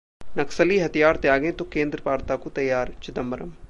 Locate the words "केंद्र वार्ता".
1.73-2.35